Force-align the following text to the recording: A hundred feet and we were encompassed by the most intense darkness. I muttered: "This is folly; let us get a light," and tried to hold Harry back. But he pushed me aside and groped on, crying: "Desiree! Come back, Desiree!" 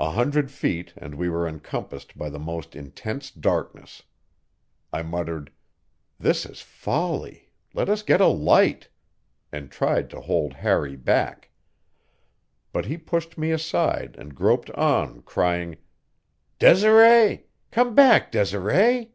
A 0.00 0.10
hundred 0.10 0.50
feet 0.50 0.92
and 0.96 1.14
we 1.14 1.28
were 1.30 1.46
encompassed 1.46 2.18
by 2.18 2.28
the 2.28 2.40
most 2.40 2.74
intense 2.74 3.30
darkness. 3.30 4.02
I 4.92 5.02
muttered: 5.02 5.52
"This 6.18 6.44
is 6.44 6.60
folly; 6.60 7.52
let 7.72 7.88
us 7.88 8.02
get 8.02 8.20
a 8.20 8.26
light," 8.26 8.88
and 9.52 9.70
tried 9.70 10.10
to 10.10 10.20
hold 10.20 10.54
Harry 10.54 10.96
back. 10.96 11.52
But 12.72 12.86
he 12.86 12.96
pushed 12.98 13.38
me 13.38 13.52
aside 13.52 14.16
and 14.18 14.34
groped 14.34 14.70
on, 14.72 15.22
crying: 15.22 15.76
"Desiree! 16.58 17.46
Come 17.70 17.94
back, 17.94 18.32
Desiree!" 18.32 19.12